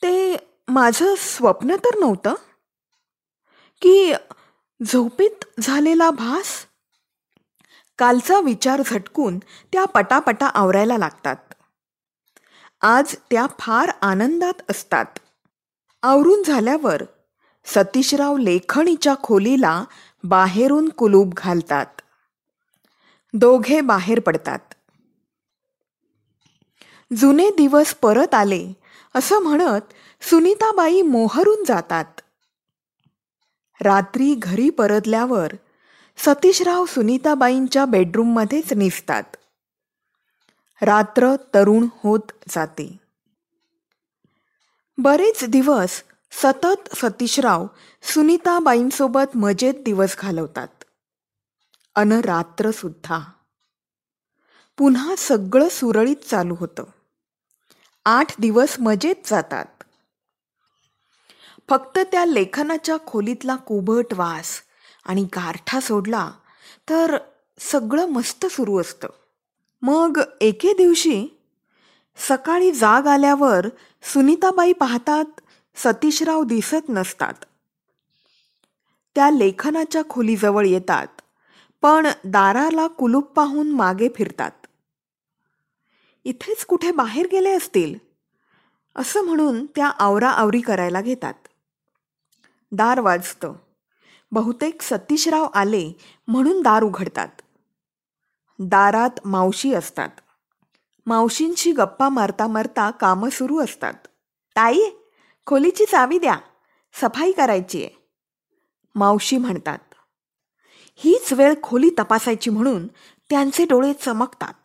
ते 0.03 0.37
माझं 0.67 1.15
स्वप्न 1.17 1.75
तर 1.75 1.99
नव्हतं? 1.99 2.33
की 3.81 4.13
झोपेत 4.85 5.45
झालेला 5.59 6.11
भास? 6.11 6.65
कालचा 7.97 8.39
विचार 8.39 8.81
झटकून 8.85 9.39
त्या 9.39 9.85
पटापटा 9.85 10.45
आवरायला 10.45 10.97
लागतात. 10.97 11.35
आज 12.81 13.15
त्या 13.31 13.47
फार 13.59 13.91
आनंदात 14.01 14.61
असतात. 14.69 15.05
आवरून 16.03 16.43
झाल्यावर 16.43 17.01
सतीशराव 17.65 18.37
लेखणीच्या 18.37 19.15
खोलीला 19.23 19.83
बाहेरून 20.23 20.89
कुलूप 20.89 21.27
घालतात. 21.33 22.01
दोघे 23.33 23.81
बाहेर 23.81 24.19
पडतात. 24.19 24.59
जुने 27.17 27.49
दिवस 27.49 27.93
परत 27.93 28.33
आले 28.33 28.73
असं 29.15 29.39
म्हणत 29.39 29.81
सुनीताबाई 30.29 31.01
मोहरून 31.01 31.63
जातात. 31.67 32.05
रात्री 33.81 34.35
घरी 34.35 34.69
परतल्यावर 34.69 35.51
सतीशराव 36.17 36.85
सुनीताबाईंच्या 36.85 37.85
बेडरूममध्येच 37.85 38.73
निसतात. 38.73 39.23
रात्र 40.81 41.35
तरुण 41.35 41.87
होत 42.03 42.31
जाते. 42.49 42.97
बरेच 44.97 45.43
दिवस 45.43 46.03
सतत 46.31 46.95
सतीशराव 46.95 47.67
सुनीताबाईंसोबत 48.03 49.37
मजेत 49.37 49.73
दिवस 49.73 50.17
घालवतात. 50.19 50.83
अन 51.95 52.11
रात्र 52.11 52.71
सुद्धा. 52.71 53.19
पुन्हा 54.77 55.15
सगळं 55.17 55.69
सुरळीत 55.69 56.29
चालू 56.29 56.55
होतं. 56.59 56.83
आठ 58.05 58.35
दिवस 58.39 58.75
मजेत 58.79 59.15
जातात. 59.25 59.65
फक्त 61.69 61.99
त्या 61.99 62.25
लेखनाच्या 62.25 62.97
खोलीतला 63.07 63.55
कुबट 63.55 64.13
वास 64.13 64.61
आणि 65.05 65.23
गारठा 65.23 65.79
सोडला 65.79 66.31
तर 66.89 67.17
सगळं 67.59 68.05
मस्त 68.05 68.45
सुरू 68.45 68.81
असतं. 68.81 69.07
मग 69.81 70.21
एके 70.41 70.73
दिवशी 70.73 71.27
सकाळी 72.17 72.71
जाग 72.71 73.07
आल्यावर 73.07 73.67
सुनीताबाई 74.03 74.73
पाहतात 74.73 75.41
सतीशराव 75.75 76.43
दिसत 76.43 76.89
नसतात. 76.89 77.33
त्या 79.15 79.29
लेखनाच्या 79.29 80.01
खोलीजवळ 80.09 80.65
येतात 80.65 81.21
पण 81.81 82.07
दाराला 82.25 82.87
कुलूप 82.87 83.33
पाहून 83.33 83.71
मागे 83.71 84.09
फिरतात. 84.15 84.62
इथेच 86.23 86.65
कुठे 86.65 86.91
बाहेर 86.91 87.27
गेले 87.31 87.51
असतील? 87.51 87.95
असं 88.95 89.21
म्हणून 89.21 89.65
त्या 89.65 89.87
आवराआवरी 89.87 90.61
करायला 90.61 91.01
घेतात. 91.01 91.33
दार 92.71 92.99
वाजतं. 92.99 93.53
बहुतेक 94.31 94.81
सतीशराव 94.81 95.47
आले 95.53 95.91
म्हणून 96.27 96.61
दार 96.61 96.83
उघडतात. 96.83 97.27
दारात 98.59 99.27
मावशी 99.27 99.73
असतात. 99.73 100.09
मावशींशी 101.05 101.71
गप्पा 101.71 102.09
मारता 102.09 102.47
मारता 102.47 102.91
कामं 102.91 103.29
सुरू 103.29 103.59
असतात. 103.59 103.93
ताई 104.55 104.79
खोलीची 105.45 105.85
चावी 105.85 106.19
द्या. 106.19 106.37
सफाई 107.01 107.31
करायची 107.31 107.85
आहे. 107.85 108.07
मावशी 108.95 109.37
म्हणतात. 109.37 109.79
हीच 110.95 111.33
वेळ 111.33 111.53
खोली 111.63 111.89
तपासायची 111.99 112.49
म्हणून 112.49 112.87
त्यांचे 113.29 113.65
डोळे 113.65 113.93
चमकतात. 113.93 114.62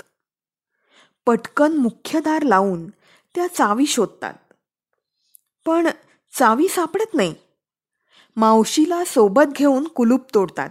पटकन 1.29 1.77
मुख्य 1.77 2.21
दार 2.21 2.43
लावून 2.43 2.91
त्या 3.35 3.47
चावी 3.47 3.87
शोधतात. 3.87 4.35
पण 5.67 5.89
चावी 6.39 6.69
सापडत 6.69 7.15
नाही. 7.15 7.35
मावशीला 8.37 9.05
सोबत 9.05 9.43
घेऊन 9.53 9.89
कुलूप 9.89 10.21
तोडतात. 10.35 10.71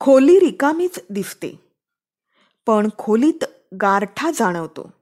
खोली 0.00 0.40
रिकामीच 0.40 0.98
दिसते. 1.10 1.72
पण 2.66 2.88
खोलीत 2.98 3.44
गारठा 3.74 4.30
जाणवतो. 4.30 4.92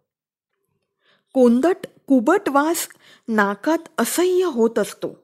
कोंदट 1.33 1.87
कुबट 2.09 2.49
वास 2.49 2.89
नाकात 3.29 3.79
असह्य 3.99 4.45
होत 4.45 4.79
असतो. 4.79 5.23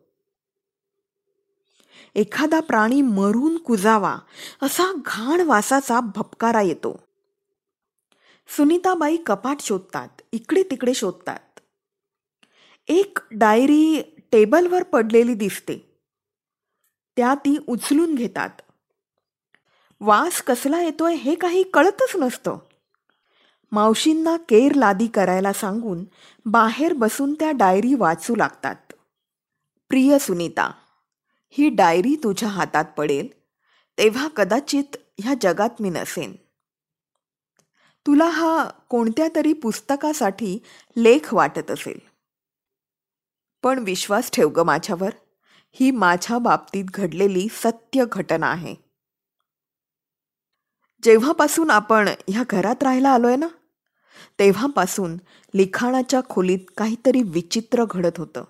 एखादा 2.15 2.61
प्राणी 2.61 3.03
मरून 3.03 3.57
कुजावा 3.57 4.19
असा 4.63 4.93
घाण 5.07 5.41
वासाचा 5.41 6.01
भपकारा 6.01 6.61
येतो. 6.61 7.12
सुनीताबाई 8.49 9.17
कपाट 9.17 9.61
शोधतात 9.61 10.09
इकडे 10.33 10.63
तिकडे 10.63 10.95
शोधतात. 10.95 11.61
एक 12.89 13.19
डायरी 13.31 14.03
टेबलवर 14.33 14.83
पडलेली 14.83 15.35
दिसते. 15.35 16.01
त्या 17.17 17.35
ती 17.35 17.57
उचलून 17.69 18.15
घेतात. 18.15 18.51
वास 20.01 20.43
कसला 20.43 20.83
येतोय 20.83 21.15
हे 21.15 21.35
काही 21.35 21.63
कळतच 21.63 22.17
नसतं. 22.17 22.59
मावशींना 23.73 24.37
केर 24.37 24.75
लादी 24.75 25.07
करायला 25.07 25.53
सांगून 25.53 26.05
बाहेर 26.47 26.93
बसून 26.93 27.35
त्या 27.35 27.51
डायरी 27.51 27.95
वाचू 27.95 28.37
लागतात. 28.37 28.93
प्रिय 29.89 30.19
सुनीता 30.19 30.73
ही 31.51 31.69
डायरी 31.69 32.17
तुझ्या 32.17 32.49
हातात 32.49 32.85
पडेल 32.97 33.29
तेव्हा 33.99 34.29
कदाचित 34.29 34.97
ह्या 35.19 35.35
जगात 35.41 35.71
मी 35.81 35.91
नसेन. 35.91 36.33
तुला 38.07 38.25
हा 38.25 38.69
कोणत्या 38.89 39.29
तरी 39.35 39.53
पुस्तकासाठी 39.53 40.59
लेख 40.97 41.35
वाटत 41.35 41.71
असेल. 41.71 41.99
पण 43.63 43.79
विश्वास 43.79 44.31
ठेव 44.31 44.49
ग 44.49 44.59
माझ्यावर. 44.59 45.11
ही 45.73 45.91
माझ्या 45.91 46.39
बाबतीत 46.39 46.85
घडलेली 46.95 47.49
सत्य 47.51 48.05
घटना 48.13 48.47
आहे. 48.47 48.75
जेव्हापासून 51.03 51.71
आपण 51.71 52.09
ह्या 52.29 52.43
घरात 52.51 52.83
राहायला 52.83 53.11
आलोय 53.11 53.37
ना 53.37 53.47
तेव्हापासून 54.39 55.17
लिखाणाच्या 55.55 56.21
खोलीत 56.31 56.59
काहीतरी 56.77 57.23
विचित्र 57.23 57.85
घडत 57.91 58.19
होतं. 58.19 58.45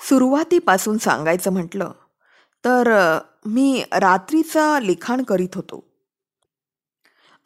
सुरुवातीपासून 0.00 0.98
सांगायचं 0.98 1.52
म्हटलं 1.52 1.92
तर 2.64 2.88
मी 3.46 3.82
रात्रीचा 3.92 4.80
लिखाण 4.80 5.22
करीत 5.22 5.54
होतो. 5.54 5.95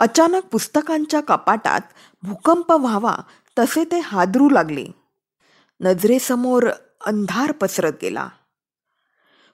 अचानक 0.01 0.45
पुस्तकांच्या 0.45 1.21
कपाटात 1.21 1.81
भूकंप 2.23 2.73
व्हावा 2.73 3.17
तसे 3.59 3.85
ते 3.85 3.99
हादरू 3.99 4.51
लागले. 4.51 4.87
नजरेसमोर 5.81 6.71
अंधार 7.07 7.53
पसरत 7.53 7.93
गेला. 8.03 8.29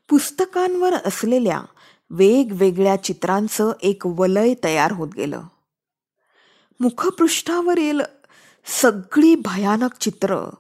पुस्तकांवर 0.08 0.94
असलेल्या 0.94 1.62
वेगवेगळ्या 2.10 3.04
चित्रांचं 3.04 3.72
एक 3.82 4.06
वलय 4.06 4.54
तयार 4.64 4.92
होत 4.92 5.08
गेलं. 5.16 5.42
मुखपृष्ठावरील 6.80 8.00
सगळी 8.64 9.34
भयानक 9.34 9.94
चित्र 10.00 10.50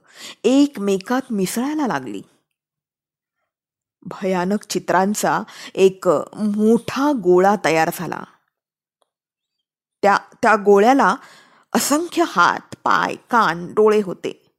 एकमेकात 0.44 1.22
मिसळायला 1.30 1.86
लागली. 1.86 2.22
भयानक 4.02 4.62
चित्रांचा 4.62 5.42
एक 5.74 6.08
मोठा 6.34 7.12
गोळा 7.24 7.56
तयार 7.64 7.90
झाला. 7.98 8.22
त्या 10.06 10.18
त्या 10.42 10.56
गोळ्याला 10.56 11.16
असंख्य 11.74 12.24
हात 12.28 12.74
पाय 12.84 13.14
कान 13.14 13.74
डोळे 13.74 14.02
होते. 14.02 14.54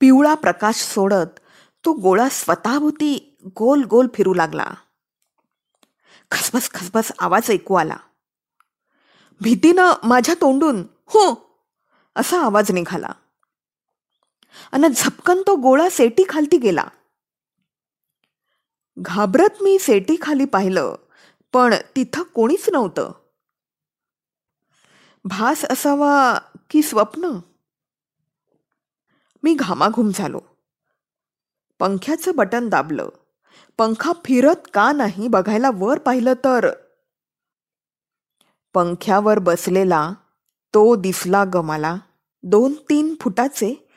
पिवळा 0.00 0.34
प्रकाश 0.34 0.76
सोडत 0.76 1.40
तो 1.84 1.92
गोळा 1.92 2.28
स्वतःभोवती 2.28 3.38
गोल 3.46 3.84
गोल 3.84 4.06
फिरू 4.14 4.34
लागला. 4.34 4.74
खसबस 6.30 6.70
खसबस 6.70 7.12
आवाज 7.18 7.50
ऐकू 7.50 7.74
आला. 7.74 7.96
भीतीनं 9.40 9.92
माझ्या 10.04 10.34
तोंडून 10.34 10.84
हो! 11.06 11.54
असा 12.16 12.40
आवाज 12.40 12.70
निघाला. 12.70 13.12
आणि 14.72 14.88
झपकन 14.96 15.42
तो 15.46 15.56
गोळा 15.56 15.88
सेटी 15.90 16.24
खालती 16.28 16.58
गेला. 16.58 16.84
घाबरत 18.98 19.62
मी 19.62 19.78
सेटी 19.78 20.16
खाली 20.22 20.44
पाहिलं 20.44 20.94
पण 21.52 21.74
तिथं 21.96 22.22
कोणीच 22.22 22.68
नव्हतं. 22.68 23.12
भास 25.28 25.64
असावा 25.64 26.38
की 26.70 26.82
स्वप्न? 26.82 27.38
मी 29.42 29.54
घामाघूम 29.54 30.10
झालो. 30.14 30.40
पंख्याचं 31.78 32.32
बटन 32.34 32.68
दाबलं. 32.68 33.08
पंखा 33.78 34.12
फिरत 34.24 34.68
का 34.74 34.92
नाही 34.92 35.28
बघायला 35.28 35.70
वर 35.74 35.98
पाहिलं 35.98 36.32
तर? 36.32 36.66
पंख्यावर 38.74 39.38
बसलेला 39.38 40.12
तो 40.74 40.96
दिसला 40.96 41.44
ग 41.54 41.56
मला. 41.56 41.96
दोन 42.42 42.72
तीन 42.72 43.14
फुटाचे 43.20 43.88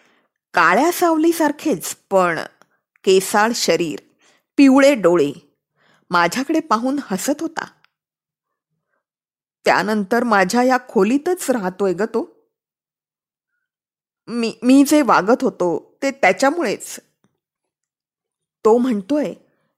काळ्या 0.54 0.92
सावलीसारखेच 0.92 1.96
पण 2.10 2.40
केसाळ 3.04 3.52
शरीर 3.56 4.00
पिवळे 4.58 4.96
डोळे. 4.96 5.58
माझ्याकडे 6.10 6.60
पाहून 6.60 7.00
हसत 7.04 7.42
होता. 7.42 7.66
त्यानंतर 9.70 10.24
माझ्या 10.24 10.64
या 10.64 10.78
खोलीतच 10.90 11.52
राहतोय 11.52 11.94
ग 11.94 12.02
तो. 12.02 12.24
मी 14.28 14.54
मी 14.64 14.84
जे 14.84 15.02
वागत 15.02 15.44
होतो 15.44 15.98
ते 16.02 16.12
त्याच्यामुळेच. 16.12 17.00
तो 18.66 18.78
म्हणतोय 18.78 19.34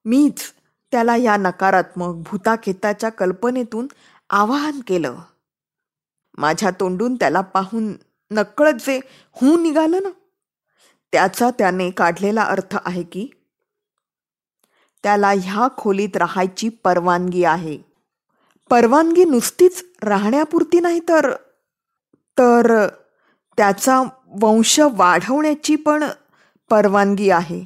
मीच 0.05 0.53
त्याला 0.91 1.15
या 1.15 1.37
नकारात्मक 1.37 2.15
भूताखेताच्या 2.15 3.09
कल्पनेतून 3.09 3.87
आवाहन 4.29 4.79
केलं. 4.87 5.15
माझ्या 6.37 6.71
तोंडून 6.71 7.15
त्याला 7.15 7.41
पाहून 7.41 7.93
नकळत 8.31 8.73
जे 8.73 8.99
हू 9.31 9.57
निघालं 9.57 10.03
ना 10.03 10.09
त्याचा 11.13 11.49
त्याने 11.49 11.89
काढलेला 11.89 12.43
अर्थ 12.43 12.77
आहे 12.85 13.03
की 13.03 13.29
त्याला 15.03 15.31
ह्या 15.31 15.67
खोलीत 15.77 16.17
राहायची 16.17 16.69
परवानगी 16.69 17.43
आहे. 17.43 17.90
परवानगी 18.71 19.23
नुसतीच 19.23 19.85
राहण्यापुरती 20.03 20.79
नाही 20.79 20.99
तर 20.99 21.31
तर 22.37 22.87
त्याचा 23.57 24.03
वंश 24.41 24.79
वाढवण्याची 24.79 25.75
पण 25.75 26.03
परवानगी 26.69 27.29
आहे. 27.29 27.65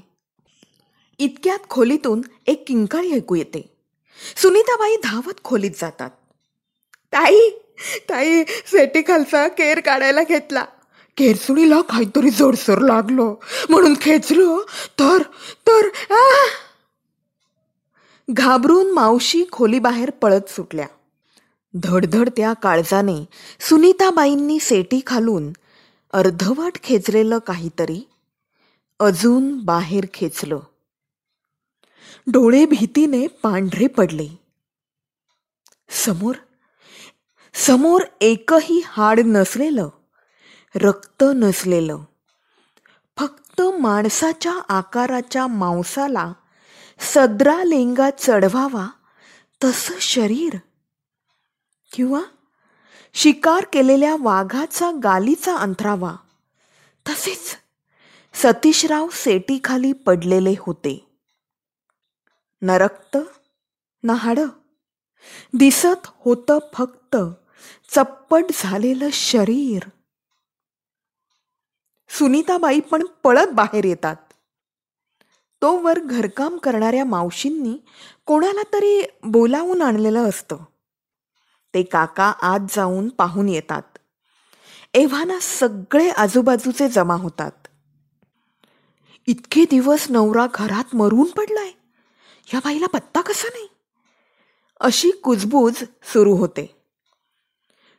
इतक्यात 1.20 1.60
खोलीतून 1.70 2.22
एक 2.48 2.68
किंकाळी 2.68 3.14
ऐकू 3.14 3.36
येते. 3.36 3.78
सुनीताबाई 4.36 4.96
धावत 5.04 5.44
खोलीत 5.44 5.72
जातात. 5.82 6.10
ताई 7.14 7.50
ताई 8.10 8.44
सेटी 8.44 9.02
खालचा 9.02 9.48
केर 9.48 9.80
काढायला 9.80 10.24
घेतला. 10.24 10.66
केरसुणीला 11.18 11.82
काहीतरी 11.82 12.30
जोडसर 12.30 12.80
लागलो. 12.80 13.36
म्हणून 13.70 13.94
खेचलो. 14.02 14.62
तर 15.00 15.22
तर 15.68 16.14
आ! 16.14 16.24
घाबरून 18.30 18.92
मावशी 18.92 19.44
खोलीबाहेर 19.52 20.10
पळत 20.10 20.50
सुटल्या. 20.50 20.88
धडधड 21.84 22.30
त्या 22.30 22.54
काळजाने 22.54 23.26
सुनीताबाईंनी 23.60 24.60
सेटी 24.60 25.02
खालून 25.08 25.52
अर्धवट 26.14 26.78
खेचलेलं 26.84 27.38
काहीतरी 27.38 28.08
अजून 29.00 29.60
बाहेर 29.60 30.06
खेचलं. 30.14 30.60
डोळे 32.28 32.66
भीतीने 32.66 33.28
पांढरे 33.28 33.88
पडले. 33.88 34.28
समोर 35.90 36.36
समोर 37.54 38.02
एकही 38.22 38.82
हाड 38.86 39.20
नसलेलं 39.20 39.90
रक्त 40.76 41.24
नसलेलं 41.28 41.98
फक्त 43.18 43.62
माणसाच्या 43.62 44.54
आकाराच्या 44.70 45.48
मांसाला 45.48 46.34
सदरा 47.00 47.64
लेंगा 47.64 48.10
चढवावा 48.20 48.88
तसं 49.64 49.94
शरीर 50.00 50.58
किंवा 51.96 52.22
शिकार 53.14 53.66
केलेल्या 53.74 54.16
वाघाचा 54.20 54.92
गालीचा 55.04 55.56
अंथरावा 55.58 56.16
तसेच 57.10 57.58
सतीशराव 58.34 59.08
सेटीखाली 59.12 59.94
पडलेले 59.94 60.56
होते. 60.60 61.18
नरक्त 62.62 63.18
नहाड. 64.04 64.40
हाडं 64.40 64.48
दिसत 65.54 66.06
होतं 66.06 66.60
फक्त 66.74 67.18
चप्पट 67.96 68.44
झालेलं 68.54 69.10
शरीर. 69.14 69.90
सुनीताबाई 72.10 72.80
पण 72.80 73.06
पळत 73.24 73.48
बाहेर 73.54 73.86
येतात. 73.86 74.16
तो 75.62 75.78
वर 75.78 76.00
घरकाम 76.00 76.58
करणाऱ्या 76.58 77.06
मावशींनी 77.06 77.78
कोणाला 78.26 78.64
तरी 78.74 79.04
बोलावून 79.24 79.82
आणलेलं 79.82 80.30
असतं. 80.30 80.58
ते 81.76 81.84
काका 81.84 82.34
आत 82.42 82.60
जाऊन 82.70 83.10
पाहून 83.10 83.50
येतात. 83.50 83.82
एव्हाना 84.94 85.40
सगळे 85.42 86.10
आजूबाजूचे 86.10 86.90
जमा 86.90 87.14
होतात. 87.14 87.52
इतके 89.28 89.66
दिवस 89.70 90.08
नवरा 90.10 90.48
घरात 90.54 90.96
मरून 90.96 91.32
पडलाय. 91.32 91.72
या 92.54 92.60
बाईला 92.60 92.86
पत्ता 92.88 93.22
कसा 93.22 93.48
नाही? 93.48 93.68
अशी 94.80 95.12
कुजबूज 95.12 95.84
सुरू 96.04 96.36
होते. 96.36 96.82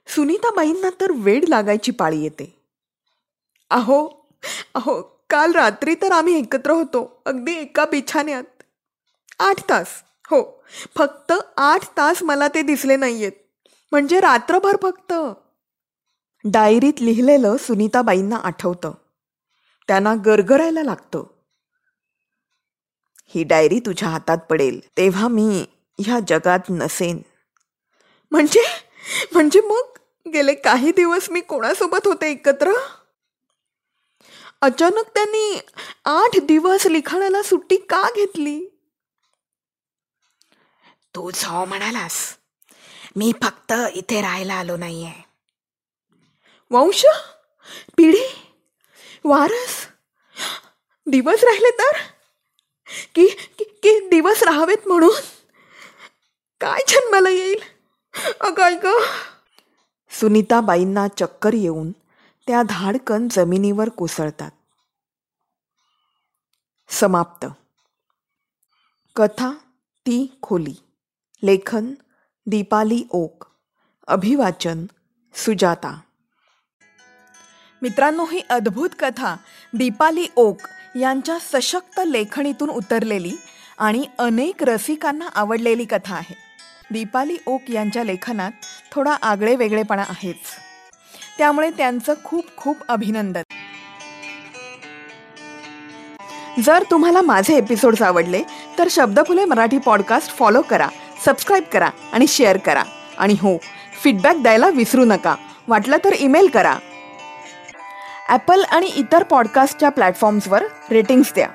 सुनीताबाईंना 0.07 0.91
तर 1.01 1.13
वेड 1.15 1.49
लागायची 1.49 1.93
पाळी 1.93 2.23
येते. 2.23 2.63
अहो 3.71 4.29
अहो 4.75 5.03
काल 5.31 5.53
रात्री 5.53 5.95
तर 5.95 6.13
आम्ही 6.13 6.39
एकत्र 6.39 6.71
होतो 6.71 7.23
अगदी 7.27 7.55
एका 7.55 7.85
बिछाण्यात. 7.85 8.63
आठ 9.39 9.69
तास 9.69 9.89
हो 10.31 10.65
फक्त 10.99 11.33
आठ 11.57 11.87
तास 11.97 12.23
मला 12.23 12.49
ते 12.49 12.63
दिसले 12.63 12.97
नाहीयेत. 12.97 13.33
म्हणजे 13.97 14.21
रात्रभर 14.21 14.77
फक्त. 14.83 15.13
डायरीत 16.45 16.93
लिहिलेलं 17.01 17.57
सुनीताबाईंना 17.57 18.37
आठवतं. 18.37 18.93
त्यांना 19.89 20.15
गरगरायला 20.25 20.83
लागतं. 20.83 21.25
ही 23.27 23.45
डायरी 23.45 23.81
तुझ्या 23.81 24.09
हातात 24.09 24.39
पडेल 24.51 24.81
तेव्हा 24.97 25.29
मी 25.29 25.65
ह्या 25.99 26.19
जगात 26.27 26.59
नसेन. 26.71 27.23
म्हणजे? 28.31 28.63
म्हणजे 29.33 29.61
मग? 29.61 29.99
गेले 30.33 30.55
काही 30.55 30.91
दिवस 30.91 31.31
मी 31.31 31.41
कोणासोबत 31.41 32.07
होते 32.07 32.31
एकत्र? 32.31 32.73
अचानक 34.61 35.05
त्यांनी 35.15 35.61
आठ 36.05 36.39
दिवस 36.43 36.87
लिखाणाला 36.87 37.43
सुट्टी 37.43 37.77
का 37.77 38.03
घेतली? 38.17 38.67
तू 41.15 41.31
जो 41.31 41.65
म्हणालास. 41.65 42.39
मी 43.17 43.33
फक्त 43.43 43.73
इथे 43.95 44.21
राहायला 44.21 44.55
आलो 44.55 44.77
नाहीये. 44.77 45.13
वंश? 46.71 47.07
पिढी? 47.97 48.53
वारस? 49.25 49.87
दिवस 51.07 51.45
राहिले 51.45 51.71
तर? 51.71 51.99
की 53.15 53.27
की- 53.59 53.67
की 53.83 54.09
दिवस 54.09 54.43
राहावेत 54.43 54.89
म्हणून? 54.89 55.15
काय 56.61 56.81
जन्माला 56.89 57.29
येईल? 57.29 57.59
अगं 58.41 58.79
ग 58.85 58.87
सुनीताबाईंना 60.11 61.09
चक्कर 61.09 61.53
येऊन 61.55 61.93
त्या 62.47 62.63
धाडकन 62.63 63.29
जमिनीवर 63.29 63.89
कोसळतात. 63.89 64.51
समाप्त. 66.89 67.47
कथा 69.17 69.51
ती 69.99 70.39
खोली. 70.43 70.75
लेखन 71.43 71.95
दीपाली 72.49 73.05
ओक. 73.11 73.45
अभिवाचन 74.07 74.87
सुजाता. 75.35 76.01
मित्रांनो 77.83 78.25
ही 78.25 78.41
अद्भुत 78.51 78.89
कथा 78.99 79.35
दीपाली 79.75 80.27
ओक 80.37 80.57
यांच्या 80.97 81.39
सशक्त 81.41 82.01
लेखणीतून 82.07 82.71
उतरलेली 82.71 83.33
आणि 83.79 84.07
अनेक 84.19 84.63
रसिकांना 84.63 85.29
आवडलेली 85.35 85.85
कथा 85.85 86.15
आहे. 86.15 86.37
दीपाली 86.91 87.37
ओक 87.47 87.71
यांच्या 87.71 88.05
लेखनात 88.05 88.51
थोडा 88.93 89.13
आगळे 89.13 89.57
वेगळेपणा 89.57 90.03
आहेच. 90.03 90.41
त्यामुळे 91.39 91.71
त्यांचं 91.71 92.15
खूप 92.25 92.45
खूप 92.57 92.77
अभिनंदन. 92.89 93.43
जर 96.63 96.83
तुम्हाला 96.91 97.23
माझे 97.23 97.57
एपिसोड्स 97.57 98.03
आवडले 98.03 98.43
तर 98.79 98.89
शब्दफुले 98.91 99.45
मराठी 99.45 99.79
पॉडकास्ट 99.79 100.37
फॉलो 100.37 100.63
करा. 100.63 100.89
सबस्क्राईब 101.27 101.65
करा 101.73 101.91
आणि 102.13 102.27
शेअर 102.27 102.57
करा. 102.57 102.83
आणि 103.19 103.35
हो 103.35 103.57
फीडबॅक 104.03 104.37
द्यायला 104.37 104.69
विसरू 104.69 105.05
नका. 105.05 105.35
वाटलं 105.69 105.97
तर 106.05 106.15
ईमेल 106.19 106.49
करा. 106.55 106.77
ॲपल 108.29 108.65
आणि 108.71 108.87
इतर 108.97 109.23
पॉडकास्टच्या 109.23 109.89
प्लॅटफॉर्म्सवर 109.89 110.65
रेटिंग्स 110.91 111.33
द्या. 111.35 111.49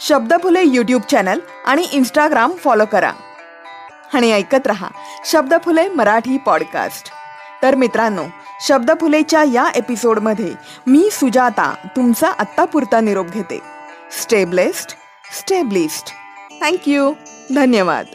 शब्दफुले 0.00 0.62
यूट्यूब 0.62 1.02
चॅनल 1.02 1.38
आणि 1.66 1.86
इंस्टाग्राम 1.92 2.52
फॉलो 2.52 2.84
करा. 2.84 3.12
आणि 4.14 4.32
ऐकत 4.32 4.66
रहा 4.66 4.88
शब्दफुले 5.26 5.88
मराठी 5.88 6.38
पॉडकास्ट 6.38 7.08
तर 7.62 7.74
मित्रांनो 7.74 8.24
शब्दफुलेच्या 8.60 9.42
या 9.52 9.68
एपिसोडमध्ये 9.74 10.52
मी 10.86 11.08
सुजाता 11.12 11.74
तुमचा 11.96 12.30
आत्तापुरता 12.38 13.00
निरोप 13.00 13.26
घेते. 13.26 13.58
स्टेबलेस्ट 14.22 14.96
स्टेबलिस्ट 15.38 16.12
थँक्यू 16.60 17.12
धन्यवाद. 17.54 18.06